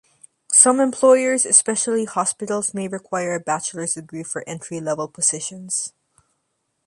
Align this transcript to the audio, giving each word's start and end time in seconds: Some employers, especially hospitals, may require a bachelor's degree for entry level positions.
Some 0.51 0.79
employers, 0.79 1.45
especially 1.45 2.05
hospitals, 2.05 2.73
may 2.73 2.87
require 2.87 3.35
a 3.35 3.39
bachelor's 3.39 3.93
degree 3.93 4.23
for 4.23 4.43
entry 4.49 4.79
level 4.79 5.07
positions. 5.07 5.93